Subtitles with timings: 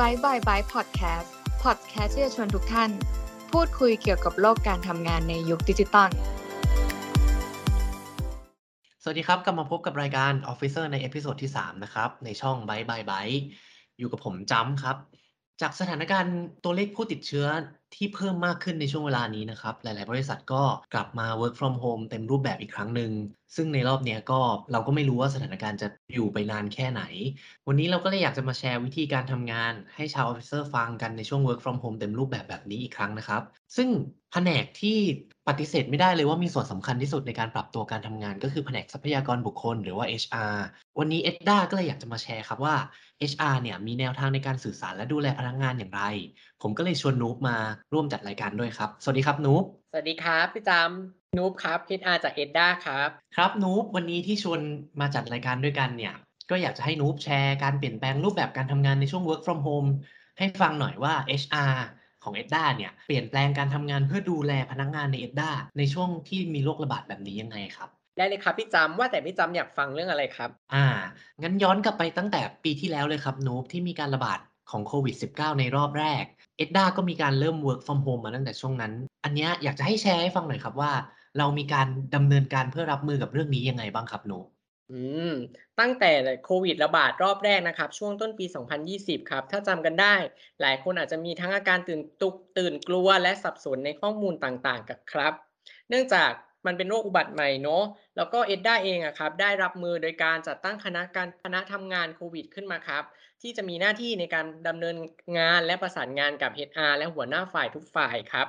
[0.00, 2.90] บายบายบายพอดแคสต์พอดแคสต์ที่จะชวนทุกท่าน
[3.52, 6.10] พูดคุยเกี่ยวกับโลกการทำงานในยุคดิจิตอล
[9.02, 13.28] สวัสดีครับ กลับมาพบกับรายการ Officer ใน episode ที่ 3 นะครับ ในช่องบายบายบาย
[13.98, 14.96] อยู่กับผมจ้ำครับ
[15.62, 17.46] จากสถานการณ์ตัวเลขผู้ติดเชื้อ
[17.94, 20.62] ที่เพิ่มมากขึ้นในช่วงเวลานี้นะครับ หลาย ๆ บริษัทก็
[20.94, 23.12] กลับมา work from home เต็มรูปแบบอีกครั้งหนึ่ง
[23.56, 24.40] ซึ่งในรอบนี้ก็
[24.72, 27.02] เราก็ไม่รู้ว่าสถานการณ์จะอยู่ไปนานแค่ไหน
[27.68, 33.42] วันนี้เราก็เลยอยากจะมาแชร์วิธีการทำงานให้ชาว Officer ฟังกันในช่วง work from home เต็มรูปแบบแบบนี้อีกครั้งนะครับ
[33.76, 33.88] ซึ่ง
[34.32, 34.98] แผนกที่
[35.48, 40.56] ปฏิเสธไม่ได้เลยว่ามีส่วนสำคัญที่สุดในการปรับตัวการทำงาน ก็คือแผนกทรัพยากรบุคคลหรือว่า HR
[40.98, 42.74] วันนี้ ETDA ก็เลยอยากจะมาแชร์ครับว่า
[43.30, 46.02] HR เนี่ยมีแนวทางในการสื่อสารและดูแลพนักงานอย่างไร
[46.62, 47.56] ผมก็เลยชวนนูบมา
[47.92, 54.60] ร่วมจัดรายการด้วยครับ สวัสดีครับนูบสวัสดีครับพี่จำนูบครับ HR จาก ETDA ครับครับนูบวันนี้ที่ชวน
[55.00, 56.14] มาจัดรายการด้วยกันเนี่ย
[56.50, 59.90] ก็อยากจะให้นูบแชร์การเปลี่ยนแปลงรูปแบบการทำงานในช่วง work from home
[60.38, 61.74] ให้ฟังหน่อยว่า HR
[62.28, 70.86] ของเอ็ดด้าเนี่ยเปลี่ยนแปลงการทำงานเพื่อดูแลพนักงงานในเอ็ดด้าในช่วงที่มีโรคระบาดแบบนี้ยังไงครับได้เลยครับพี่จำว่าแต่พี่จำอยากฟังเรื่องอะไรครับ อ่า
[71.42, 74.38] งั้นย้อนกลับไปตั้งแต่ปีที่แล้วเลยครับนูบที่มีการระบาด
[74.70, 76.24] ของโควิด -19 ในรอบแรก
[76.56, 78.92] เอ็ดด้าก็มีการเริ่ม work from home มาตั้งแต่ช่วงนั้น
[79.24, 80.92] อันนี้อยากจะให้แชร์ให้ฟังหน่อยครับว่า
[81.38, 84.38] เรามีการดำเนินการเพื่อรับมือกับเรื่องนี้ยังไงบ้างครับนู
[84.92, 85.00] อื
[85.30, 85.32] ม
[85.80, 86.12] ตั้งแต่
[86.44, 90.14] โควิดระบาดรอบแรกนะครับ ช่วงต้นปี 2020 ครับ ถ้าจำกันได้
[90.60, 95.32] หลายคนอาจจะมีทั้งอาการตื่นตุกตื่นกลัวและสับสนในข้อมูลต่างๆ กับครับ
[95.88, 96.30] เนื่องจาก
[96.66, 97.84] มันเป็นโรคอุบัติใหม่เนาะ
[98.16, 103.04] แล้วก็เอ็ดด้าเองอะครับ ได้รับมือโดยการจัดตั้งคณะการคณะทำงานโควิดขึ้นมาครับ
[103.42, 104.96] ที่จะมีหน้าที่ในการดำเนิน
[105.38, 108.48] งานและประสานงานกับ HR และหัวหน้าฝ่ายทุกฝ่ายครับ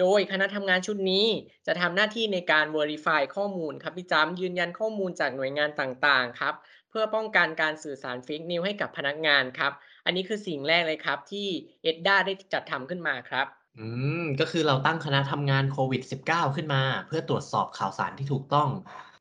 [0.00, 1.26] โดยคณะทำงานชุดนี้
[1.66, 6.54] จะทำหน้าที่ในการ Verify ข้อมูลครับพี่จำยืนยันข้อมูลจากหน่วยงานต่างๆครับ
[6.90, 9.72] เพื่อป้องกันการสื่อสารฟิกนิวให้กับพนักงานครับ
[10.04, 11.46] อันนี้คือสิ่งแรกเลยครับที่
[11.82, 13.46] เอ็ดด้าได้จัดทำขึ้นมาครับ
[13.78, 13.86] อื
[14.20, 18.68] มก็คือเราตั้งคณะทำงานโควิด -19 ขึ้นมา เพื่อตรวจสอบข่าวสารที่ถูกต้อง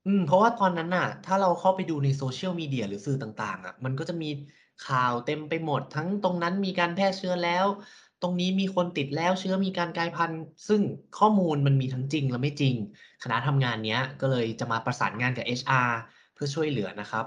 [0.05, 4.29] อืมเพราะว่าตอนนั้นน่ะ ถ้าเราเข้าไปดูในโซเชียลมีเดียหรือสื่อต่างๆ อะ มันก็จะมี
[4.87, 7.65] ข่าวเต็มไปหมด ทั้งตรงนั้นมีการแพร่เชื้อแล้ว
[8.21, 10.81] ตรงนี้มีคนติดแล้วเชื้อมีการกลายพันธุ์ ซึ่ง
[11.19, 12.75] ข้อมูลมันมีทั้งจริงและไม่จริง
[13.23, 15.89] คณะทำงานเนี้ยก็เลยจะมาประสานงานกับ HR
[16.33, 17.25] เพื่อช่วยเหลือนะครับ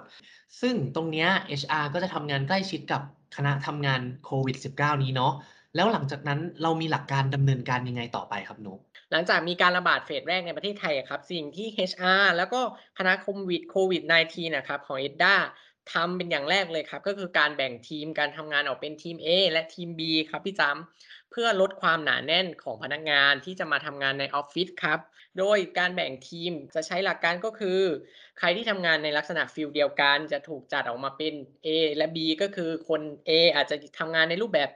[0.61, 1.29] ซึ่งตรงเนี้ย
[1.61, 3.03] HR ก็จะทำงานใกล้ชิดกับ
[3.37, 5.33] คณะทำงานโควิด -19 นี้เนาะ
[5.77, 8.75] แล้วหลังจากนั้นเรามีหลักการดำเนินการยังไงต่อไปครับนุ
[9.13, 12.61] หลังจากมีการระบาดเฟสแรกในประเทศไทยครับ สิ่งที่ HR แล้วก็
[12.99, 15.35] คณะโควิดโควิด -19 นะครับของ ETDA
[15.93, 20.01] ทำเป็นอย่างแรกเลยครับ ก็คือการแบ่งทีมการทำงานออกเป็นทีม A และทีม B
[20.31, 25.01] ครับพี่จำเพื่อลดความหนาแน่นของพนักงานที่จะมาทำงานในออฟฟิศครับ
[25.39, 27.81] โดยการแบ่งทีมจะใช้หลักการก็คือ
[28.39, 31.35] ใครที่ทำงานในลักษณะ field เดียวกัน จะถูกจัดออกมาเป็น
[31.67, 34.71] A และ B ก็คือคน A อาจจะทำงานในรูปแบบ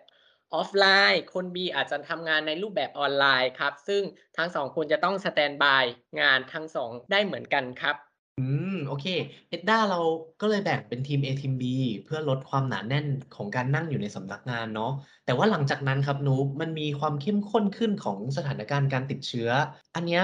[0.54, 4.02] ออฟไลน์ คน B อาจจะทำงานในรูปแบบออนไลน์ครับ ซึ่ง
[4.36, 5.84] ทั้งสองคนจะต้อง standby
[6.20, 9.06] งานทั้งสองได้เหมือนกันครับ อืม โอเค
[9.48, 9.98] ETDA เรา
[10.41, 11.65] ก็เลยแบ่งเป็นทีม A ทีม B
[12.04, 13.06] เพื่อลดความหนาแน่น
[13.37, 14.93] ของการนั่งอยู่ในสำนักงานเนาะ
[15.25, 19.50] แต่ว่าหลังจากนั้นครับนูมันมีความเข้มข้นขึ้นของสถานการณ์การติดเชื้อ
[19.94, 20.20] อันนี้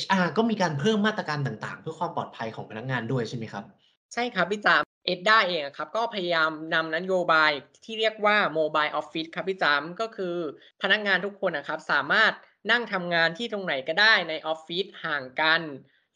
[0.00, 3.64] HR ก็มีการเพิ่มมาตรการต่างๆ เพื่อความปลอดภัยของพนักงานด้วยใช่ไหมครับ
[4.12, 7.50] ใช่ครับพี่จำ ETDA เองครับก็พยายามนำนโยบาย
[7.84, 10.36] ที่เรียกว่า mobile office ครับพี่จำก็คือ
[10.82, 12.32] พนักงานทุกคนนะครับสามารถ
[12.70, 15.60] นั่งทำงานที่ตรงไหนก็ได้ในออฟฟิศห่างกัน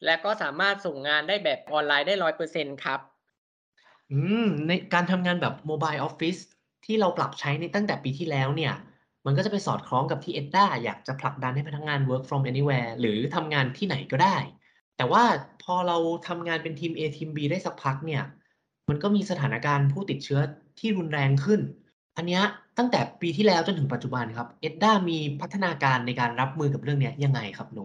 [0.04, 3.00] และก็สามารถส่งงานได้แบบออนไลน์ได้ร้อยเปอร์เซ็นต์ครับ
[4.12, 6.36] อืม ในการทำงานแบบโมบายออฟฟิศ
[6.84, 8.74] ที่เราปรับใช้ในตั้งแต่ปีที่แล้วเนี่ย
[9.26, 14.36] มันก็จะไปสอดคล้องกับที่เอ็ดด้าอยากจะผลักดันให้พนักงาน work from anywhere หรือทำงานที่ไหนก็ได้
[14.96, 15.24] แต่ว่า
[15.62, 15.96] พอเรา
[16.28, 18.22] ทำงานเป็นทีม A ทีม B ได้สักพักเนี่ย
[18.88, 20.40] มันก็มีสถานการณ์ผู้ติดเชื้อ
[20.78, 21.60] ที่รุนแรงขึ้น
[22.16, 22.40] อันนี้
[22.78, 27.84] ตั้งแต่ปีที่แล้วจนถึงปัจจุบันครับเอ็ดด้ามีพัฒนาการในการรับมือกับเรื่องนี้ยังไงครับหนู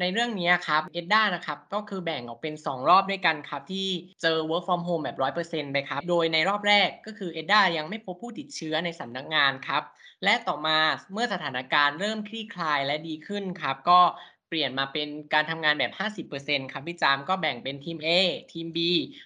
[0.00, 3.88] ในเรื่องนี้ครับเอ็ดด้านะครับก็คือแบ่งออกเป็น 2 รอบด้วยกันครับ ที่
[4.22, 9.82] เจอ work from home แบบ 100%ไปครับ โดยในรอบแรกก็คือเอ็ดด้ายังไม่พบผู้ติดเชื้อในสำนักงานครับ
[10.24, 10.78] และต่อมา
[11.12, 14.00] เมื่อสถานการณ์เริ่มคลี่คลายและดีขึ้นครับ ก็
[14.48, 18.08] เปลี่ยนมาเป็นการทำงานแบบ 50%ครับพี่จามก็แบ่งเป็นทีม A
[18.52, 18.78] ทีม B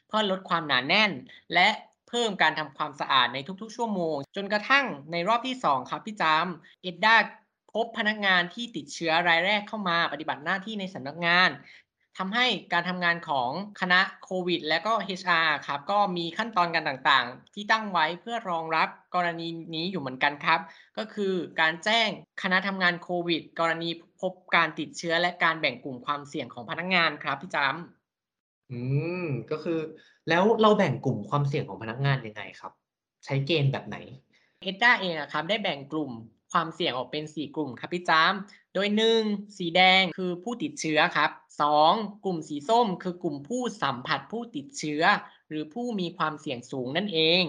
[0.06, 1.10] เพื่อลดความหนาแน่น
[1.54, 1.68] และ
[2.08, 6.46] เพิ่มการทำความสะอาดในทุกๆ ชั่วโมง จนกระทั่งในรอบที่ 2 ครับพี่จาม
[6.82, 7.16] เอ็ดด้า
[7.72, 11.50] พบพนักงานที่ติดเชื้อรายแรกเข้ามาปฏิบัติหน้าที่ในสำนักงาน
[12.18, 13.50] ทำให้การทำงานของ
[13.80, 20.60] คณะโควิด และก็ HR ครับก็มีขั้นตอนการต่างๆ ที่ตั้งไว้เพื่อรองรับกรณีนี้อยู่เหมือนกันครับ
[20.98, 22.08] ก็คือการแจ้ง
[22.42, 23.90] คณะทำงานโควิด กรณี
[24.20, 28.80] พบการติดเชื้อและการแบ่งกลุ่มความเสี่ยงของพนักงานครับพี่จำอื
[29.24, 29.78] มก็คือ
[30.28, 32.72] แล้วเราแบ่งกลุ่มความเสี่ยงของพนักงานยังไงครับ
[33.24, 33.96] ใช้เกณฑ์แบบไหน
[34.62, 36.10] เอ็ดด้าเองอะครับได้แบ่งกลุ่ม
[36.52, 38.32] ความเสี่ยงออกเป็น 4 กลุ่มครับพี่จาม
[38.74, 38.88] โดย
[39.22, 41.30] 1 สีแดงคือผู้ติดเชื้อครับ
[41.78, 45.02] 2 กลุ่มสีส้มคือกลุ่มผู้สัมผัสผู้ติดเชื้อ
[45.48, 47.44] หรือผู้มีความเสี่ยงสูงนั่นเอง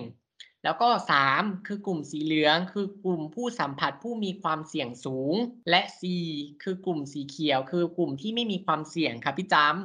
[0.64, 0.90] แล้วก็
[1.28, 5.36] 3 คือกลุ่มสีเหลือง คือกลุ่มผู้สัมผัสผู้มีความเสี่ยงสูง
[5.70, 5.82] และ
[6.24, 9.76] 4 คือกลุ่มสีเขียว คือกลุ่มที่ไม่มีความเสี่ยงครับพี่จาม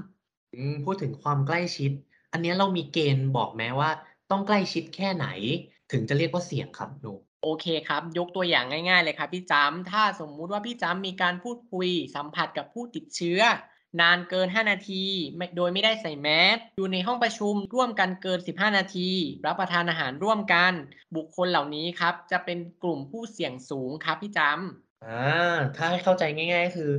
[0.54, 1.90] อืมพูดถึงความใกล้ชิด
[2.32, 3.90] อันนี้เรามีเกณฑ์บอกไหมว่า
[4.30, 5.26] ต้องใกล้ชิดแค่ไหน
[5.92, 7.12] ถึงจะเรียกว่าเสี่ยงครับหนู
[7.48, 13.40] โอเคครับ ยกตัวอย่างง่าย ๆ เลยครับพี่จำถ้าสมมุติว่าพี่จำมีการพูดคุยสัมผัสกับผู้ติดเชื้อ
[14.00, 15.04] นานเกิน 5 นาที
[15.56, 19.10] โดยไม่ได้ใส่แมสอยู่ในห้องประชุมร่วมกันเกิน 15 นาที
[19.46, 20.72] รับประทานอาหารร่วมกัน
[21.16, 26.90] บุคคลเหล่านี้ครับ จะเป็นกลุ่มผู้เสี่ยงสูงครับพี่จำอ่าถ้าให้เข้าใจง่าย ๆ คือ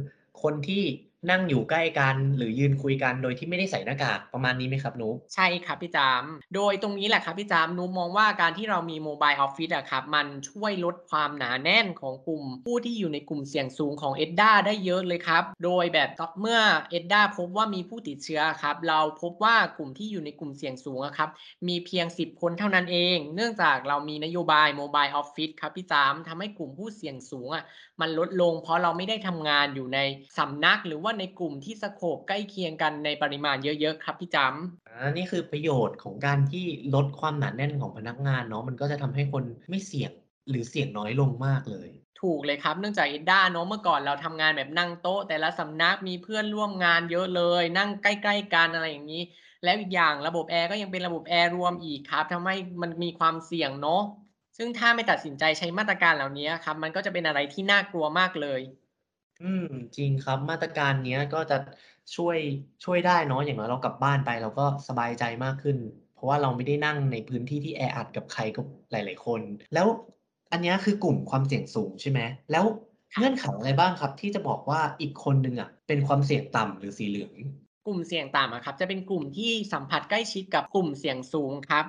[0.42, 0.84] คนที่
[1.31, 6.24] นั่งอยู่ใกล้กันหรือยืนคุยกันโดยที่ไม่ได้ใส่หน้ากากประมาณนี้ไหมครับหนูใช่ครับพี่จาม
[6.56, 16.09] โดยตรงนี้แหละครับพี่จามนุมมองว่าการที่เรามีโมบายออฟฟิศอะครับมันช่วยลดความหนาแน่นของกลุ่ม ผู้ที่อยู่ในกลุ่มเสี่ยงสูงของเอ็ดด้าได้เยอะเลยครับ โดยแบบ
[16.41, 16.59] เมื่อ
[16.91, 21.29] เอ็ดด้าพบว่ามีผู้ติดเชื้อครับเราพบว่ากลุ่มที่อยู่ในกลุ่มเสี่ยงสูงอะครับ
[21.68, 27.63] มีเพียง 10 คนเท่านั้นเอง เนื่องจากเรามีนโยบายโมบายออฟฟิศครับพี่จามทำให้กลุ่มผู้เสี่ยงสูงอะ
[28.01, 30.00] มันลดลง เพราะเราไม่ได้ทำงานอยู่ใน
[30.38, 36.66] สำนักหรือว่าในกลุ่มที่สโคปใกล้เคียงกันในปริมาณเยอะๆครับพี่จำอ่านี่คือประโยชน์ของการที่
[36.96, 40.12] ลดความหนาแน่นของพนักงานเนาะมันก็จะทำให้คนไม่เสี่ยง
[40.50, 41.90] หรือเสี่ยงน้อยลงมากเลย
[42.22, 49.24] ถูกเลยครับ เนื่องจากเอ็ดด้าเนาะเมื่อก่อนเราทำงานแบบนั่งโต๊ะ แต่ละสำนักมีเพื่อนร่วมงานเยอะเลย นั่งใกล้ๆกันอะไรอย่างนี้
[49.63, 54.02] แล้วอีกอย่างระบบแอร์ก็ยังเป็นระบบแอร์รวมอีกครับทำให้มันมีความเสี่ยงเนาะ
[54.58, 58.62] ซึ่งถ้าไม่ตัดสินใจใช้มาตรการเหล่านี้ครับมันก็จะเป็นอะไรที่น่ากลัวมากเลย
[59.39, 59.63] อืม
[59.98, 61.56] จริงครับ มาตรการเนี้ยก็จะ
[62.16, 62.38] ช่วย
[62.84, 65.78] ช่วยได้เนาะ อย่างน้อยเรากลับบ้านไป เราก็สบายใจมากขึ้น
[66.13, 68.62] เพราะว่าเราไม่ได้นั่งในพื้นที่ที่แออัดกับใครก็
[68.92, 69.42] หลาย ๆ คน
[69.74, 69.88] แล้ว
[70.51, 72.19] อันเนี้ยคือกลุ่มความเสี่ยงสูงใช่ไหม
[72.51, 72.66] แล้ว
[73.18, 77.34] เงื่อนไขอะไรบ้างครับ ที่จะบอกว่าอีกคนหนึ่งอะเป็นความเสี่ยงต่ำหรือสีเหลือง
[77.88, 81.86] กลุ่มเสี่ยงต่ำอะครับ จะเป็นกลุ่มที่สัมผัสใกล้ชิดกับกลุ่มเสี่ยงสูงครับ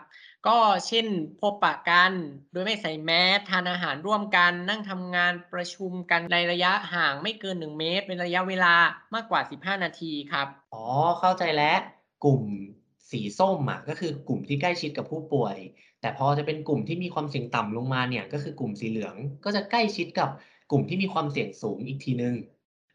[0.49, 1.07] ก็เช่น
[1.41, 2.13] พบปะกัน
[2.53, 8.75] โดยไม่ใส่แมสทานอาหารร่วมกัน นั่งทำงานประชุมกันในระยะห่างไม่เกิน 1 เมตร เป็นระยะเวลา
[9.15, 10.85] มากกว่า 15 นาทีครับ อ๋อ
[11.21, 11.79] เข้าใจแล้ว
[12.25, 12.43] กลุ่ม
[13.11, 15.57] สีส้มอะก็คือกลุ่มที่ใกล้ชิดกับผู้ป่วย
[16.01, 19.15] แต่พอจะเป็นกลุ่มที่มีความเสี่ยงต่ำลงมาเนี่ยก็คือกลุ่มสีเหลือง
[19.45, 20.29] ก็จะใกล้ชิดกับ
[20.71, 22.35] กลุ่มที่มีความเสี่ยงสูงอีกทีนึง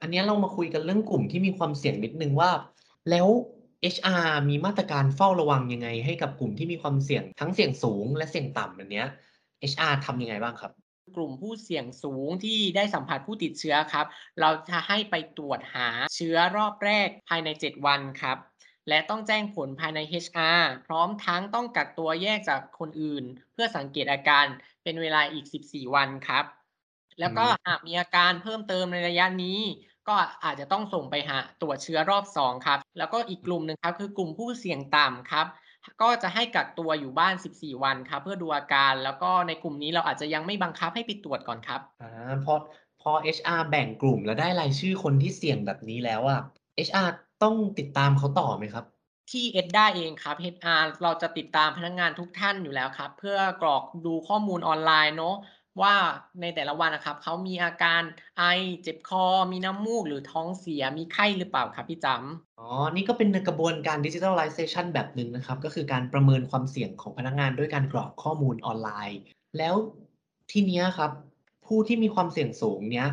[0.02, 2.52] อันนี้เรามาคุยกันเรื่องกลุ่มที่มีความเสี่ยงนิดนึงว่า
[3.10, 3.28] แล้ว
[3.96, 9.08] HR มีมาตรการเฝ้าระวังยังไง ให้กับกลุ่มที่มีความเสี่ยงทั้งเสี่ยงสูงและเสี่ยงต่ำอันเนี้ย
[9.72, 10.72] HR ทำยังไงบ้างครับ
[11.16, 14.06] กลุ่มผู้เสี่ยงสูงที่ได้สัมผัสผู้ติดเชื้อครับ
[14.40, 18.38] เราจะให้ไปตรวจหาเชื้อรอบแรกภายใน 7 วันครับ
[18.90, 23.24] และต้องแจ้งผลภายใน HR พร้อมทั้งต้องกักตัวแยกจากคนอื่น
[23.54, 24.46] เพื่อสังเกตอาการ
[24.84, 26.46] เป็นเวลาอีก 14 วันครับ
[27.20, 29.60] แล้วก็อืมหากมีอาการเพิ่มเติมในระยะนี้
[30.08, 35.46] ก็อาจจะต้องส่งไปหาตรวจเชื้อรอบ2ครับ แล้วก็อีกกลุ่มหนึ่งครับคือกลุ่มผู้เสี่ยงต่ำครับ
[36.02, 42.54] ก็จะให้กักตัวอยู่บ้าน 14 วันครับ เพื่อดูอาการ แล้วก็ในกลุ่มนี้เราอาจจะยังไม่บังคับให้ไปตรวจก่อนครับอ่าพอ
[43.02, 46.42] พอ HR แบ่งกลุ่มแล้วได้รายชื่อคนที่เสี่ยงแบบนี้แล้วอะ
[46.88, 47.10] HR
[47.44, 48.86] ต้องติดตามเขาต่อไหมครับ
[49.32, 55.36] ที่เอ็ดด้าเองครับ HR เราจะติดตามพนักงานทุกท่านอยู่แล้วครับ เพื่อกรอกดูข้อมูลออนไลน์เนาะ
[55.82, 55.96] ว่า
[56.42, 58.02] ในแต่ละวันนะครับเขามีอาการ
[58.38, 58.44] ไอ
[58.82, 69.20] เจ็บคอ มีน้ำมูกหรือท้องเสียมีไข้หรือเปล่าครับพี่จำอ๋อ นี่ก็เป็นกระบวนการ digitalization แบบหนึ่งนะครับ ก็คือการประเมินความเสี่ยงของพนักงานด้วยการกรอกข้อมูลออนไลน์
[69.58, 69.76] แล้ว
[70.52, 71.12] ทีเนี้ยครับ
[71.66, 73.08] ผู้ที่มีความเสี่ยงสูงเนี้ย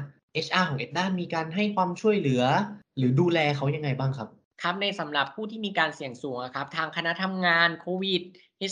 [0.46, 2.42] HR ของ EDDA มีการให้ความช่วยเหลือ
[2.96, 4.28] หรือดูแลเขายังไงบ้างครับ
[4.62, 8.22] ครับในสำหรับผู้ที่มีการเสี่ยงสูงครับทางคณะทำงานโควิด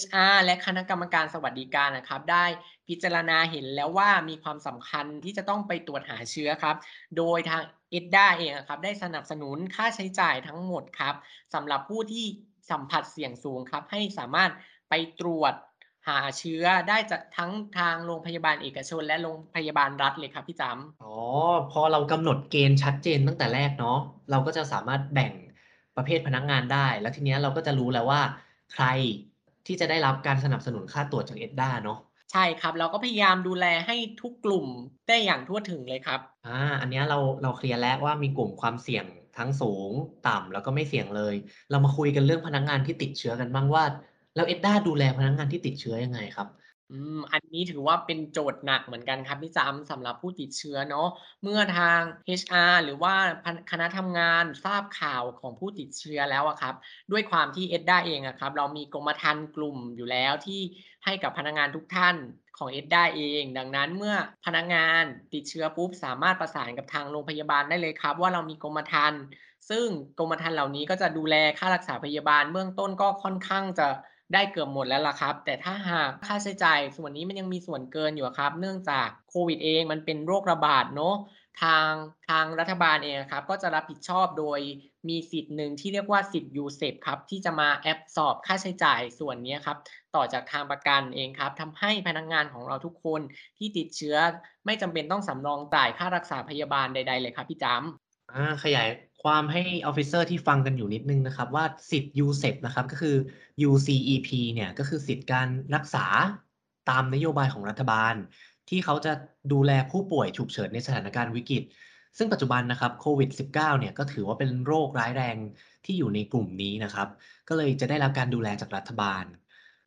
[0.01, 2.45] HR และคณะกรรมการสวัสดิการนะครับ ได้
[2.89, 6.77] พิจารณาเห็นแล้วว่ามีความสำคัญที่จะต้องไปตรวจหาเชื้อครับ
[7.17, 7.63] โดยทาง
[7.99, 11.15] EDDA เองครับได้สนับสนุนค่าใช้จ่ายทั้งหมดครับ
[11.55, 12.27] สำหรับผู้ที่
[12.71, 14.51] สัมผัสเสี่ยงสูงครับ ให้สามารถ
[14.89, 15.55] ไปตรวจ
[16.09, 21.15] หาเชื้อได้จากทั้งทางโรงพยาบาลเอกชน และโรงพยาบาลรัฐเลยครับพี่จำอ๋อ
[21.73, 23.99] พอเรากำหนดเกณฑ์ชัดเจนตั้งแต่แรกเนาะ
[24.31, 25.33] เราก็จะสามารถแบ่ง
[25.99, 28.21] ประเภทพนักงานได้ แล้วทีเนี้ยเราก็จะรู้แล้วว่า
[28.73, 28.85] ใคร
[29.67, 31.99] ที่จะได้รับการสนับสนุนค่าตรวจจาก EDDA เนาะ
[32.33, 34.67] ใช่ครับ เราก็พยายามดูแลให้ทุกกลุ่ม
[35.09, 39.05] ได้อย่างทั่วถึงเลยครับอ่าอันเนี้ยเราเราเคลียร์แล้วว่ามีกลุ่มความเสี่ยง
[39.39, 39.91] ทั้งสูง
[40.29, 41.35] ต่ำแล้วก็ไม่เสี่ยงเลย
[41.71, 43.85] เรามาคุยกันเรื่องพนักงานที่ติดเชื้อกันบ้างว่า
[44.37, 46.49] แล้วเอ็ดด้าดูแลพนักงานที่ติดเชื้อยังไงครับ
[46.91, 51.09] อืม อันนี้ถือว่าเป็นโจทย์หนักเหมือนกันครับพี่จำสำหรับผู้ติดเชื้อเนาะ
[51.43, 52.01] เมื่อทาง
[52.41, 53.15] HR หรือว่า
[53.71, 56.75] คณะทำงานทราบข่าวของผู้ติดเชื้อแล้วอะครับ
[57.13, 60.61] ด้วยความที่ EDDA เองอะครับ เรามีกรมธรรม์กลุ่มอยู่แล้วที่
[61.05, 62.17] ให้กับพนักงานทุกท่าน
[62.59, 64.15] ของ EDDA เอง ดังนั้นเมื่อ
[64.47, 65.03] พนักงาน
[65.35, 69.21] ติดเชื้อปุ๊บสามารถประสานกับทางโรงพยาบาลได้เลยครับ ว่าเรามีกรมธรรม์
[69.71, 69.87] ซึ่ง
[70.19, 73.89] กรมธรรม์เหล่านี้ก็จะดูแลค่ารักษาพยาบาลเบื้องต้นก็ค่อนข้างจะ
[74.33, 81.17] ได้เกือบหมดแล้วล่ะครับ แต่ถ้าหากค่าใช้จ่ายส่วนนี้มันยังมีส่วนเกินอยู่ครับ เนื่องจากโควิดเองมันเป็นโรคระบาดเนาะ
[81.63, 81.93] ทาง
[82.29, 84.61] ทางรัฐบาลเองครับ ก็จะรับผิดชอบโดย
[85.09, 89.77] มีสิทธิ์หนึ่งที่เรียกว่าสิทธิ์ UCEP ครับ ที่จะมา absorb ค่าใช้จ่ายส่วนนี้ครับ
[90.15, 93.21] ต่อจากทางประกันเองครับทำให้พนักงานของเราทุกคน
[93.59, 94.17] ที่ติดเชื้อ
[94.67, 98.89] ไม่จำเป็นต้องสำรองจ่ายค่ารักษาพยาบาลใด ๆ เลยครับพี่จำอาขยาย
[99.29, 103.17] ความให้ Officer ที่ฟังกันอยู่นิดนึงนะครับ ว่าสิทธิ์ UCEP นะครับก็คือ
[103.69, 106.07] UCEP เนี่ยก็คือสิทธิ์การรักษา
[106.91, 108.15] ตามนโยบายของรัฐบาล
[108.69, 109.13] ที่เขาจะ
[109.53, 111.63] ดูแลผู้ป่วยฉุกเฉินในสถานการณ์วิกฤต
[112.19, 115.37] ซึ่งปัจจุบันนะครับโควิด -19 เนี่ยก็ถือว่าเป็นโรคร้ายแรง
[115.85, 117.09] ที่อยู่ในกลุ่มนี้นะครับ
[117.49, 119.25] ก็เลยจะได้รับการดูแลจากรัฐบาล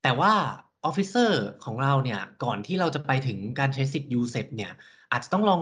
[0.03, 0.33] แต่ว่า
[0.85, 4.71] ออฟฟิเซอร์ของเราเนี่ยก่อนที่เราจะไปถึงการใช้สิทธิ์ UCEP เนี่ย
[5.11, 5.61] อาจจะต้องลอง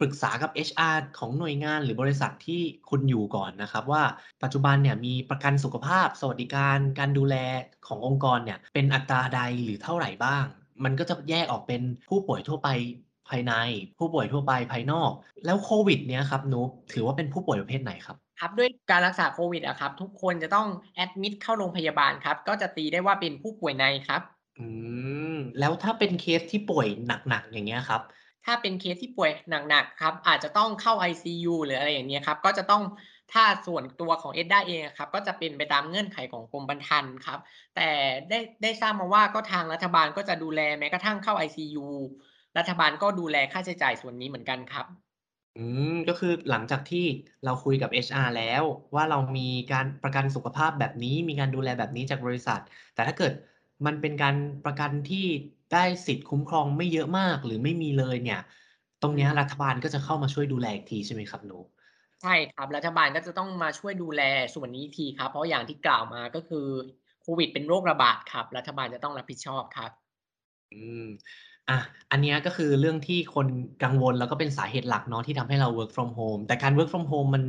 [0.00, 4.02] ปรึกษากับ HR ของหน่วยงานหรือบริษัทที่คุณอยู่ก่อนนะครับว่า
[4.42, 7.36] ปัจจุบันเนี่ยมีประกันสุขภาพ สวัสดิการการดูแล
[7.86, 10.44] ขององค์กรเนี่ยเป็นอัตราใดหรือเท่าไหร่บ้าง
[10.84, 12.68] มันก็จะแยกออกเป็นผู้ป่วยทั่วไป
[13.28, 13.52] ภายใน
[13.98, 15.10] ผู้ป่วยทั่วไปภายนอก
[15.44, 24.22] แล้วโควิดเนี้ยครับนุ๊กถือว่าเป็นผู้ป่วยประเภทไหนครับครับด้วยการรักษาโควิดอะครับ ทุกคนจะต้อง admit เข้าโรงพยาบาลครับ ก็จะตีได้ว่าเป็นผู้ป่วยในครับ
[24.58, 24.66] อื
[25.30, 28.02] ม แล้วถ้าเป็นเคสที่ป่วยหนักๆอย่างเงี้ยครับ
[28.44, 29.30] ถ้าเป็นเคสที่ป่วย
[29.68, 32.82] หนักๆครับ อาจจะต้องเข้า ICU หรืออะไรอย่างเงี้ครับ ก็จะต้อง
[33.32, 37.38] ถ้าส่วนตัวของ EDDA เองครับ ก็จะเป็นไปตามเงื่อนไขของกรมธรรม์ครับ
[37.76, 37.88] แต่
[38.28, 41.88] ได้ได้ทราบมาว่าก็ทางรัฐบาลก็จะดูแลแม้กระทั่งเข้า ICU
[42.58, 44.86] รัฐบาลก็ดูแลค่าใช้จ่ายส่วนนี้เหมือนกันครับ
[45.56, 45.60] อื
[45.90, 46.98] มก็คือหลังจากที่
[47.44, 48.62] เราคุยกับ HR แล้ว
[48.94, 52.60] ว่าเรามีการประกันสุขภาพแบบนี้ มีการดูแลแบบนี้จากบริษัท
[52.94, 53.32] แต่ถ้าเกิด
[53.86, 55.26] มันเป็นการประกันที่
[55.72, 58.40] ได้สิทธิ์คุ้มครองไม่เยอะมากหรือไม่มีเลยเนี่ย
[59.02, 61.66] ตรงเนี้ยรัฐบาลก็จะเข้ามาช่วยดูแลอีกทีใช่ไหมครับนุ๊ก?
[62.22, 64.22] ใช่ครับรัฐบาลก็จะต้องมาช่วยดูแล
[64.54, 66.66] ส่วนนี้อีกทีครับ เพราะอย่างที่กล่าวมาก็คือ
[67.22, 69.90] โควิดเป็นโรคระบาดครับ รัฐบาลจะต้องรับผิดชอบครับ
[70.70, 71.02] อืม
[71.68, 71.78] อะ
[72.10, 73.46] อันเนี้ยก็คือเรื่องที่คน
[73.82, 77.44] กังวลแล้วก็เป็นสาเหตุหลักเนาะที่ทำให้เรา work from home แต่การ work from home มัน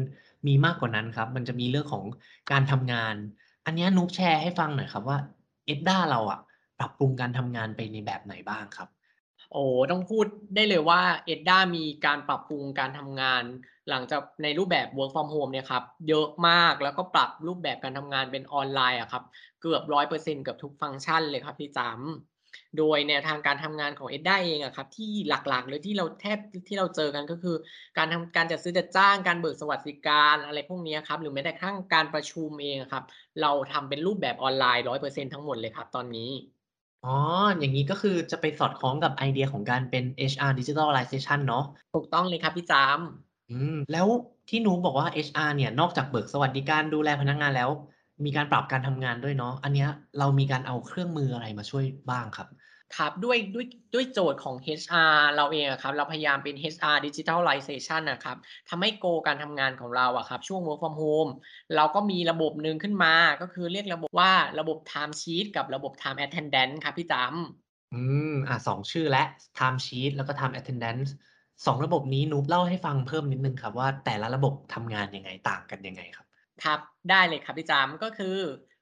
[0.48, 2.06] มีมากกว่านั้นครับ มันจะมีเรื่องของ
[2.52, 3.16] การทำงาน
[3.66, 5.18] อันเนี้ยนุ๊กแชร์ให้ฟังหน่อยครับว่า
[5.66, 6.40] เอ็ดด้าเราอะ
[6.80, 8.90] ปรับปรุงการทำงานไปในแบบไหนบ้างครับ?
[9.54, 13.44] โอ้ต้องพูดได้เลยว่าเอ็ดด้ามีการปรับปรุงการทำงาน
[13.90, 19.24] หลังจากในรูปแบบ work from home เนี่ยครับเยอะมากแล้วก็ปรับรูปแบบการทำงานเป็นออนไลน์อะครับ
[19.62, 21.90] เกือบ100%เกือบทุกฟังก์ชันเลยครับพี่จำ
[22.78, 27.56] โดยแนวทางการทำงานของ EDDA เองอะครับที่หลักๆเลยที่เราแทบที่เราเจอกันก็คือ
[27.98, 33.04] การทำการจัดซื้อจัดจ้างการเบิกสวัสดิการอะไรพวกเนี้ยครับหรือแม้แต่กระทั่งการประชุมเองอะครับ
[33.42, 36.32] เราทำเป็นรูปแบบออนไลน์100%ทั้งหมดเลยครับตอนนี้
[37.04, 37.10] อ๋อ
[37.60, 42.86] อย่างงี้ก็คือจะไปสอดคล้องกับไอเดียของการเป็น HR Digitalization เนาะถูกต้องเลยครับพี่จำ
[43.50, 44.08] อืมแล้ว
[44.50, 47.70] ที่นุ๊กบอกว่า HR เนี่ยนอกจากเบิกสวัสดิการดูแลพนักงานแล้ว
[48.24, 52.48] มีการปรับการทำงานด้วยเนาะ อันเนี้ยเรามีการเอาเครื่องมืออะไรมาช่วยบ้างครับ?
[52.98, 58.38] ครับด้วยด้วยด้วยโจทย์ของ HR เราเองอะครับ เราพยายามเป็น HR Digitalization อะครับ
[58.70, 61.32] ทำให้ goal การทำงานของเราอะครับ ช่วง work from home
[61.76, 67.26] เราก็มีระบบหนึ่งขึ้นมา ก็คือเรียกระบบว่าระบบ Time Sheet กับระบบ Time Attendance ครับพี่จำ
[67.92, 67.96] อื
[68.28, 69.22] ม อ่า2ชื่อแล้ว
[69.58, 71.10] Time Sheet แล้วก็ Time Attendance
[71.66, 76.25] 2ระบบนี้นุ๊กเล่าให้ฟังเพิ่มนิดหนึ่งครับว่าแต่ละระบบทำงานยังไงต่างกันยังไงครับ?
[76.64, 78.38] ครับได้เลยครับพี่จำก็คือ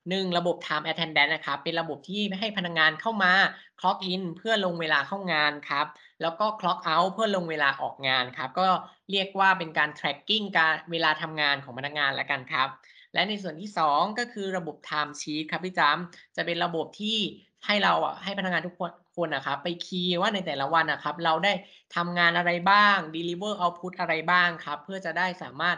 [0.10, 3.34] 1 ระบบ Time Attendance นะครับ เป็นระบบที่ให้พนักงานเข้ามา
[3.80, 5.86] clock in เพื่อลงเวลาเข้างานครับ
[6.22, 8.68] แล้วก็ clock out เพื่อลงเวลาออกงานครับ ก็
[9.12, 12.68] เรียกว่าเป็นการ tracking การเวลาทำงานของพนักงานแล้วกันครับ
[13.14, 17.18] และในส่วนที่ 2 ก็คือระบบ Time Sheet ครับพี่จำจะเป็นระบบที่
[17.66, 21.54] ให้เราอะให้พนักงานทุกคนคนอะครับไปคีย์ว่าในแต่ละวันอะครับ เราได้
[21.96, 25.78] ทำงานอะไรบ้าง deliver output อะไรบ้างครับ เพื่อจะได้สามารถ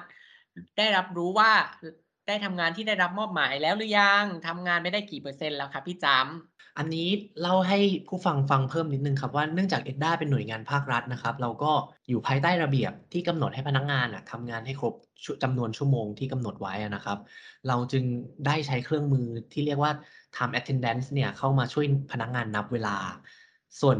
[0.77, 1.51] ได้รับรู้ว่า
[2.27, 7.09] ได้ทำงานที่ได้รับมอบหมายแล้วหรือยังทำงานไปได้กี่เปอร์เซ็นต์แล้วครับพี่จำอันนี้
[7.41, 11.71] เล่าให้ผู้ฟังฟังเพิ่มนิดนึงครับว่าเนื่องจาก EDDA เป็นหน่วยงานภาครัฐนะครับ เราก็
[12.09, 14.93] อยู่ภายใต้ระเบียบที่กำหนดให้พนักงานน่ะทำงานให้ครบ
[15.23, 17.17] ชจำนวนชั่วโมงที่กำหนดไว้นะครับ
[17.67, 18.03] เราจึง
[18.45, 19.91] ได้ใช้เครื่องมือที่เรียกว่า
[20.35, 22.97] Time Attendance เนี่ยเข้ามาช่วยพนักงานนับเวลา
[23.81, 23.97] ส่วน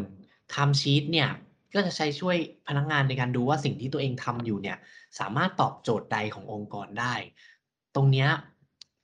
[0.53, 1.29] Time Sheet เนี่ย
[1.75, 4.77] ก็จะใช้ช่วยพนักงานในการดูว่าสิ่งที่ตัวเองทำอยู่เนี่ย
[5.19, 7.13] สามารถตอบโจทย์ใดขององค์กรได้
[7.95, 8.29] ตรงเนี้ย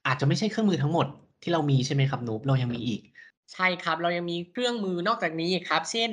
[0.08, 1.08] อาจจะไม่ใช่เครื่องมือทั้งหมด
[1.44, 3.02] ที่เรามีใช่ไหมครับนุ๊กเรายังมีอีก?
[3.54, 6.12] ใช่ครับเรายังมีเครื่องมือนอกจากนี้ครับ เช่น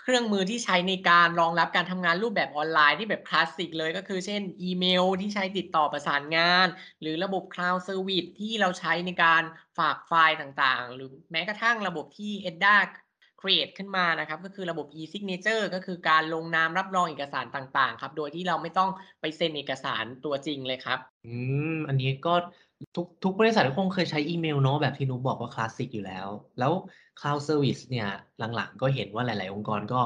[0.00, 6.66] เครื่องมือที่ใช้ในการรองรับการทำงานรูปแบบออนไลน์ที่แบบคลาสสิกเลยก็คือ เช่น อีเมลที่ใช้ติดต่อประสานงาน
[7.00, 9.42] หรือระบบ Cloud Service ที่เราใช้ในการ
[9.78, 12.76] ฝากไฟล์ต่างๆ หรือแม้กระทั่งระบบที่ Edda
[13.40, 21.36] create ขึ้นมานะครับก็คือระบบ e-signature ก็คือการลงนามรับรองเอกสารต่างๆ ครับ โดยที่เราไม่ต้องไปเซ็นเอกสารตัวจริงเลยครับ อื
[21.74, 22.34] ม อันนี้ก็
[22.96, 26.26] ทุกทุกบริษัทก็คงเคยใช้อีเมลเนาะแบบที่นุบอกว่าคลาสสิกอยู่แล้ว
[26.58, 26.72] แล้ว
[27.20, 28.08] Cloud Service เนี่ย
[28.54, 30.00] หลังๆ ก็เห็นว่าหลายๆ องค์กรก็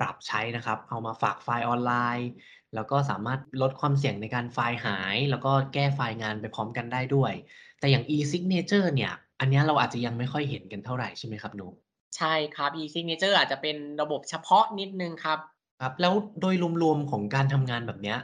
[0.00, 2.30] ปรับใช้นะครับ เอามาฝากไฟล์ออนไลน์
[2.74, 7.32] แล้วก็สามารถลดความเสี่ยงในการไฟล์หาย แล้วก็แก้ไฟล์งานไปพร้อมกันได้ด้วย
[7.80, 11.74] แต่อย่าง e-signature เนี่ย อันนี้เราอาจจะยังไม่ค่อยเห็นกันเท่าไหร่ใช่ไหมครับนุ๊ก
[12.18, 15.38] ใช่ครับ e-signature อาจจะเป็นระบบเฉพาะนิดหนึ่งครับ
[15.80, 18.18] ครับ แล้วโดยรวมๆของการทำงานแบบเนี้ย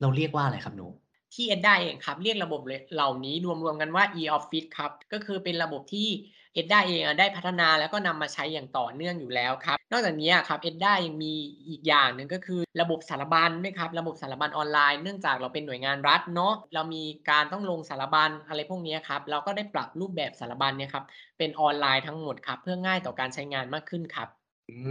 [0.00, 0.92] เราเรียกว่าอะไรครับนุ๊ก
[1.34, 6.58] ที่ Edda เองครับ เรียกระบบเลยเหล่านี้รวมๆกันว่า e-office ครับ ก็คือเป็นระบบที่ Edda เอ
[7.00, 11.32] งอะได้พัฒนาแล้วก็นำมาใช้อย่างต่อเนื่องอยู่แล้วครับ นอกจากนี้อะครับ Edda ยังมี
[11.68, 21.04] อีกอย่างหนึ่งก็คือระบบสารบัญด้วยครับระบบสารบัญออนไลน์เนื่องจากเราเป็นหน่วยงานรัฐเนาะเรามีการต้องลงสารบัญอะไรพวกนี้ครับเราก็ได้ปรับรูปแบบสารบัญเนี่ยครับ
[21.38, 24.28] เป็นออนไลน์ทั้งหมดครับเพื่อง่ายต่อการใช้งานมากขึ้นครับ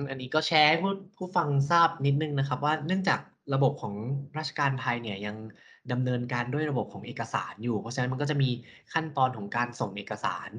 [0.09, 3.19] อันนี้ก็แชร์ให้ผู้ผู้ฟังทราบนิดนึงนะครับ ว่าเนื่องจาก
[3.53, 3.93] ระบบของ
[4.37, 5.35] ราชการไทยเนี่ยยัง
[5.93, 8.49] ดำเนินการด้วยระบบของเอกสารอยู่ เพราะฉะนั้นมันก็จะมี
[8.93, 10.49] ขั้นตอนของการส่งเอกสาร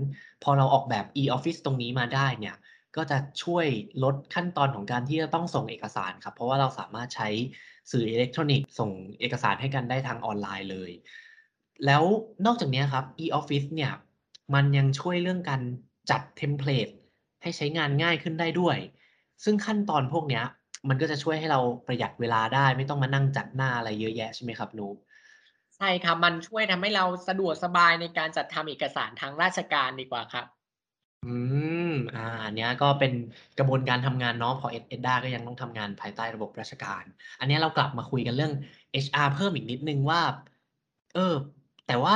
[0.42, 2.56] พอเราออกแบบ e-office ตรงนี้มาได้เนี่ย
[2.96, 3.66] ก็จะช่วย
[4.04, 7.28] ลดขั้นตอนของการที่จะต้องส่งเอกสารครับ เพราะว่าเราสามารถใช้
[7.90, 10.90] สื่ออิเล็กทรอนิกส์ส่งเอกสารให้กันได้ทางออนไลน์เลย
[11.86, 12.02] แล้ว
[12.46, 13.92] นอกจากนี้ครับ e-office เนี่ย
[14.54, 15.62] มันยังช่วยเรื่องการ
[16.10, 16.88] จัดเทมเพลต
[17.42, 18.76] ให้ใช้งานง่ายขึ้นได้ด้วย
[19.44, 20.42] ซึ่งขั้นตอนพวกนี้
[20.88, 24.92] มันก็จะช่วยให้เราประหยัดเวลาได้ ไม่ต้องมานั่งจัดหน้าอะไรเยอะแยะใช่ไหมครับนุ๊
[25.80, 30.46] ใช่ครับ มันช่วยทำให้เราสะดวกสบายในการจัดทำเอกสารทางราชการดีกว่าครับ
[31.24, 31.28] อื
[31.84, 33.12] ม อ่าอันเนี้ยก็เป็น
[33.58, 37.04] กระบวนการทำงานเนาะเพราะ Edda ก็ยังต้องทำงานภายใต้ระบบราชการ
[37.38, 38.52] อันเนี้ยเรากลับมาคุยกันเรื่อง
[38.92, 40.20] HR เพิ่มอีกนิดนึงว่า
[41.14, 41.34] เออ
[41.86, 42.14] แต่ว่า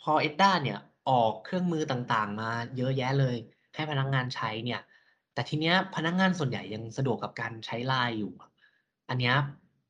[0.00, 3.36] พอ Edda เนี่ย ออกเครื่องมือต่างๆ มาเยอะแยะเลย
[3.74, 4.80] ให้พนักงานใช้เนี่ย
[5.34, 8.50] แต่ทีเนี้ยพนักงานส่วนใหญ่ยังสะดวกกับการใช้ LINE อยู่อะ
[9.08, 9.34] อันเนี้ย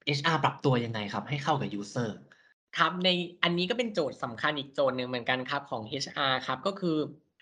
[0.07, 2.11] HR ปรับตัวยังไงครับ ให้เข้ากับ user?
[2.78, 3.08] ครับใน
[3.43, 6.99] อันนี้ก็เป็นโจทย์สำคัญอีกโจทย์หนึ่งเหมือนกันครับของ HR ครับก็คือ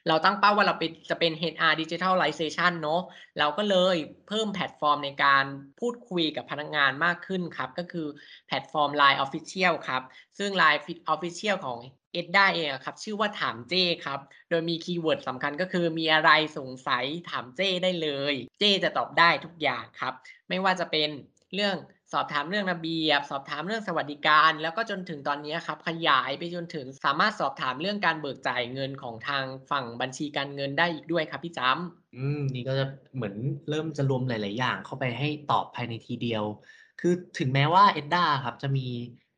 [0.09, 3.03] เราตั้งเป้าว่าเราเป็นจะเป็น HR Digitalization เนาะ
[3.39, 3.97] เราก็เลย
[4.29, 5.45] เพิ่มแพลตฟอร์มในการ
[5.81, 8.07] พูดคุยกับพนักงานมากขึ้นครับ ก็คือ
[8.47, 10.03] แพลตฟอร์ม LINE Official ครับ
[10.39, 10.81] ซึ่ง LINE
[11.15, 11.79] Official ของ
[12.21, 14.21] Edda เองครับ ชื่อว่าถามเจ๊ครับ
[14.51, 20.15] โดยมี keyword สำคัญก็คือมีอะไรสงสัยถามเจ๊ได้เลย เจ๊จะตอบได้ทุกอย่างครับ
[20.49, 21.09] ไม่ว่าจะเป็น
[21.55, 21.77] เรื่อง
[22.13, 33.35] สอบถามเรื่องระเบียบ สอบถามเรื่องสวัสดิการ แล้วก็จนถึงตอนนี้ครับขยายไปจนถึงสามารถสอบถามเรื่องการเบิกจ่ายเงินของทางฝั่งบัญชีการเงินได้อีกด้วยครับพี่จ้ำอืมนี่ก็จะเหมือน
[33.69, 36.45] เริ่มจะรวมหลาย ๆ อย่างเข้าไปให้ตอบภายในทีเดียว
[37.01, 38.87] คือถึงแม้ว่า Edda ครับจะมี